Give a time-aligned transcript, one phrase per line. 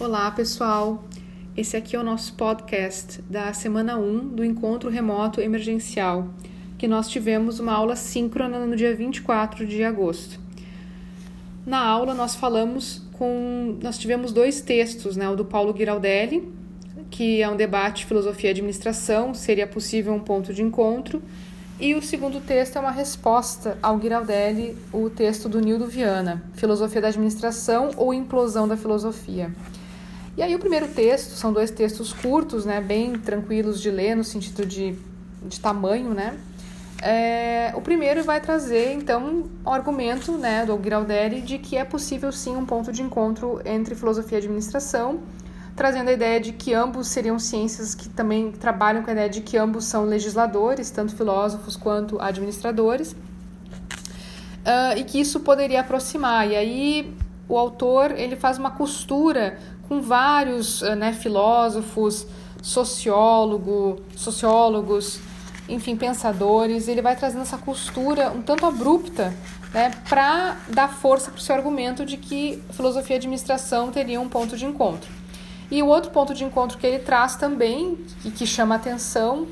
[0.00, 1.04] Olá, pessoal.
[1.54, 6.30] Esse aqui é o nosso podcast da semana 1 do encontro remoto emergencial,
[6.78, 10.40] que nós tivemos uma aula síncrona no dia 24 de agosto.
[11.66, 16.50] Na aula nós falamos com nós tivemos dois textos, né, o do Paulo Giraldelli,
[17.10, 21.22] que é um debate filosofia e administração, seria possível um ponto de encontro,
[21.78, 27.02] e o segundo texto é uma resposta ao Giraldelli, o texto do Nildo Viana, Filosofia
[27.02, 29.54] da Administração ou Implosão da Filosofia.
[30.40, 34.24] E aí o primeiro texto, são dois textos curtos, né, bem tranquilos de ler no
[34.24, 34.96] sentido de,
[35.42, 36.34] de tamanho, né?
[37.02, 42.32] É, o primeiro vai trazer, então, o argumento né, do Giraldelli de que é possível
[42.32, 45.20] sim um ponto de encontro entre filosofia e administração,
[45.76, 49.42] trazendo a ideia de que ambos seriam ciências que também trabalham com a ideia de
[49.42, 56.48] que ambos são legisladores, tanto filósofos quanto administradores, uh, e que isso poderia aproximar.
[56.48, 57.14] E aí
[57.50, 59.58] o autor ele faz uma costura
[59.88, 62.24] com vários eh, né, filósofos,
[62.62, 65.18] sociólogo, sociólogos,
[65.68, 66.86] enfim, pensadores.
[66.86, 69.34] Ele vai trazendo essa costura um tanto abrupta
[69.74, 74.28] né, para dar força para o seu argumento de que filosofia e administração teriam um
[74.28, 75.10] ponto de encontro.
[75.72, 79.48] E o outro ponto de encontro que ele traz também, e que chama atenção,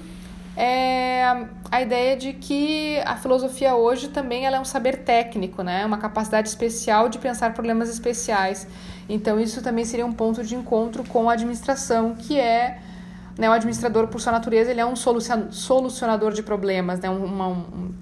[0.61, 5.87] é a ideia de que a filosofia hoje também ela é um saber técnico, né?
[5.87, 8.67] uma capacidade especial de pensar problemas especiais.
[9.09, 12.81] Então, isso também seria um ponto de encontro com a administração, que é
[13.39, 17.09] né, o administrador, por sua natureza, ele é um solucionador de problemas, né?
[17.09, 17.95] Uma, um,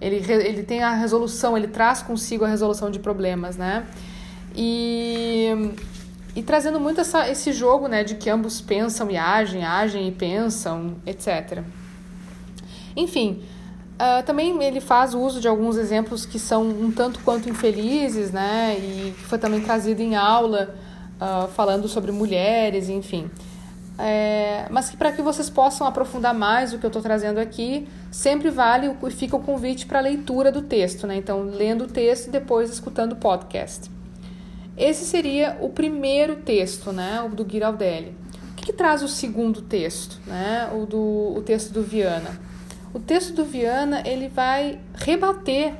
[0.00, 3.86] ele, ele tem a resolução, ele traz consigo a resolução de problemas, né?
[4.52, 5.72] E,
[6.34, 10.10] e trazendo muito essa, esse jogo, né, de que ambos pensam e agem, agem e
[10.10, 11.62] pensam, etc.
[12.96, 13.42] Enfim,
[13.94, 18.76] uh, também ele faz uso de alguns exemplos que são um tanto quanto infelizes, né?
[18.78, 20.74] E que foi também trazido em aula,
[21.20, 23.30] uh, falando sobre mulheres, enfim.
[24.02, 27.86] É, mas que para que vocês possam aprofundar mais o que eu estou trazendo aqui,
[28.10, 31.16] sempre vale e fica o convite para a leitura do texto, né?
[31.16, 33.90] Então, lendo o texto e depois escutando o podcast.
[34.74, 37.20] Esse seria o primeiro texto, né?
[37.20, 38.16] O do Giraldelli.
[38.52, 40.70] O que, que traz o segundo texto, né?
[40.72, 42.40] O, do, o texto do Viana?
[42.92, 45.74] O texto do Viana ele vai rebater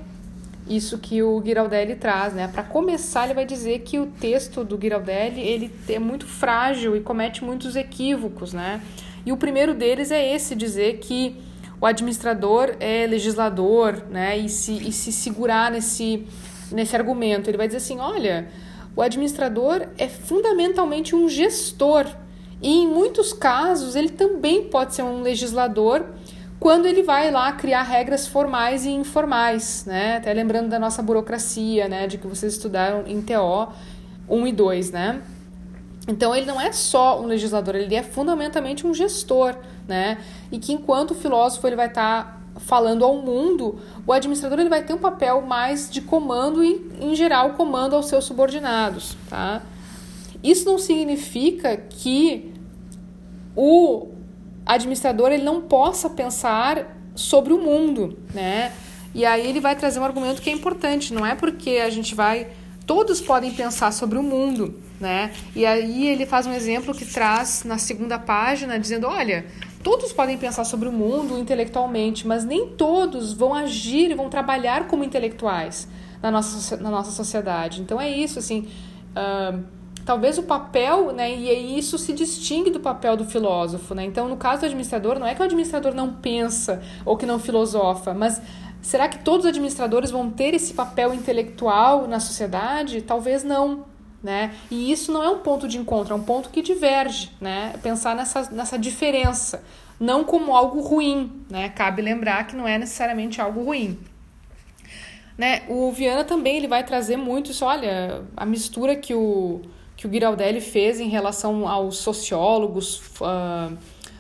[0.69, 2.47] isso que o Giraldelli traz, né?
[2.47, 7.01] Para começar, ele vai dizer que o texto do Giraldelli ele é muito frágil e
[7.01, 8.81] comete muitos equívocos, né?
[9.27, 11.37] E o primeiro deles é esse dizer que
[11.81, 14.39] o administrador é legislador, né?
[14.39, 16.25] E se, e se segurar nesse,
[16.71, 18.49] nesse argumento, ele vai dizer assim, olha,
[18.95, 22.07] o administrador é fundamentalmente um gestor
[22.63, 26.07] e em muitos casos ele também pode ser um legislador
[26.61, 30.19] quando ele vai lá criar regras formais e informais, né?
[30.19, 32.07] Até lembrando da nossa burocracia, né?
[32.07, 33.73] De que vocês estudaram em TO
[34.29, 35.23] 1 e 2, né?
[36.07, 39.57] Então ele não é só um legislador, ele é fundamentalmente um gestor,
[39.89, 40.19] né?
[40.53, 44.83] E que enquanto filósofo ele vai estar tá falando ao mundo, o administrador ele vai
[44.83, 49.63] ter um papel mais de comando e, em geral, comando aos seus subordinados, tá?
[50.43, 52.53] Isso não significa que
[53.57, 54.20] o
[54.75, 58.73] administrador ele não possa pensar sobre o mundo, né?
[59.15, 62.15] E aí ele vai trazer um argumento que é importante, não é porque a gente
[62.15, 62.49] vai
[62.87, 65.33] todos podem pensar sobre o mundo, né?
[65.55, 69.47] E aí ele faz um exemplo que traz na segunda página dizendo, olha,
[69.83, 75.05] todos podem pensar sobre o mundo intelectualmente, mas nem todos vão agir, vão trabalhar como
[75.05, 75.87] intelectuais
[76.21, 77.81] na nossa, na nossa sociedade.
[77.81, 78.67] Então é isso, assim.
[79.11, 79.80] Uh,
[80.11, 84.05] talvez o papel, né, e isso se distingue do papel do filósofo, né?
[84.05, 87.39] Então, no caso do administrador, não é que o administrador não pensa ou que não
[87.39, 88.43] filosofa, mas
[88.83, 93.03] será que todos os administradores vão ter esse papel intelectual na sociedade?
[93.03, 93.85] Talvez não,
[94.21, 94.53] né?
[94.69, 97.75] E isso não é um ponto de encontro, é um ponto que diverge, né?
[97.81, 99.63] Pensar nessa, nessa diferença,
[100.01, 101.69] não como algo ruim, né?
[101.69, 103.97] Cabe lembrar que não é necessariamente algo ruim.
[105.39, 105.63] Né?
[105.69, 109.63] O Viana também ele vai trazer muito isso, olha, a mistura que o
[110.01, 113.77] que o Giraldelli fez em relação aos sociólogos, uh,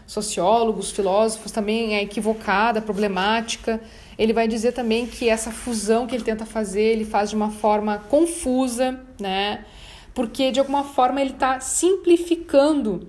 [0.06, 3.80] sociólogos, filósofos, também é equivocada, problemática.
[4.18, 7.50] Ele vai dizer também que essa fusão que ele tenta fazer, ele faz de uma
[7.50, 9.64] forma confusa, né?
[10.12, 13.08] Porque de alguma forma ele está simplificando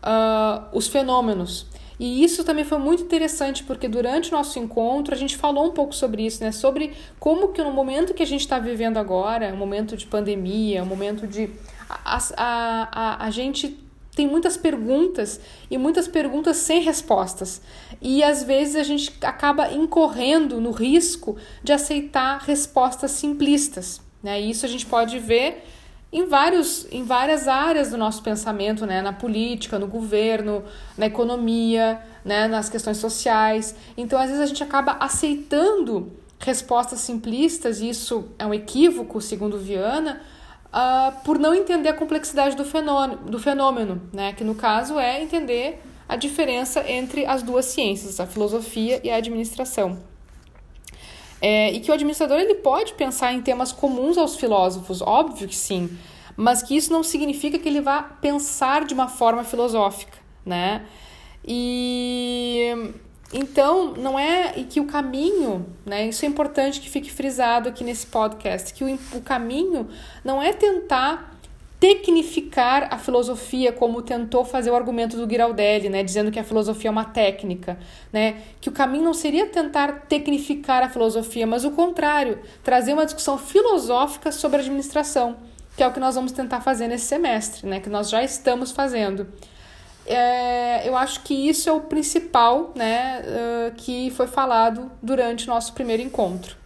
[0.00, 1.66] uh, os fenômenos.
[1.98, 5.72] E isso também foi muito interessante, porque durante o nosso encontro a gente falou um
[5.72, 6.52] pouco sobre isso, né?
[6.52, 10.80] Sobre como que no momento que a gente está vivendo agora, um momento de pandemia,
[10.84, 11.50] um momento de
[11.88, 13.78] a, a, a gente
[14.18, 15.40] tem muitas perguntas
[15.70, 17.62] e muitas perguntas sem respostas.
[18.02, 24.00] E às vezes a gente acaba incorrendo no risco de aceitar respostas simplistas.
[24.20, 24.40] Né?
[24.40, 25.64] E isso a gente pode ver
[26.12, 29.00] em, vários, em várias áreas do nosso pensamento, né?
[29.02, 30.64] na política, no governo,
[30.96, 32.48] na economia, né?
[32.48, 33.76] nas questões sociais.
[33.96, 39.58] Então, às vezes, a gente acaba aceitando respostas simplistas, e isso é um equívoco, segundo
[39.58, 40.20] Viana,
[40.72, 44.32] uh, por não entender a complexidade do fenômeno, do fenômeno né?
[44.32, 49.16] que no caso é entender a diferença entre as duas ciências, a filosofia e a
[49.16, 49.98] administração.
[51.40, 55.54] É, e que o administrador ele pode pensar em temas comuns aos filósofos, óbvio que
[55.54, 55.96] sim,
[56.36, 60.84] mas que isso não significa que ele vá pensar de uma forma filosófica, né?
[61.46, 62.92] E
[63.32, 66.08] então não é e que o caminho, né?
[66.08, 69.88] Isso é importante que fique frisado aqui nesse podcast, que o, o caminho
[70.24, 71.38] não é tentar
[71.80, 76.88] tecnificar a filosofia, como tentou fazer o argumento do Giraldelli, né, dizendo que a filosofia
[76.88, 77.78] é uma técnica,
[78.12, 83.04] né, que o caminho não seria tentar tecnificar a filosofia, mas o contrário, trazer uma
[83.04, 85.36] discussão filosófica sobre a administração,
[85.76, 88.72] que é o que nós vamos tentar fazer nesse semestre, né, que nós já estamos
[88.72, 89.28] fazendo.
[90.08, 95.48] É, eu acho que isso é o principal, né, uh, que foi falado durante o
[95.48, 96.56] nosso primeiro encontro.